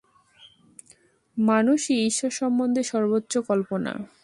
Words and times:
মানুষই 1.37 1.97
ঈশ্বর 2.05 2.31
সম্বন্ধে 2.31 2.81
সর্বোচ্চ 2.83 3.33
কল্পনা। 3.49 3.93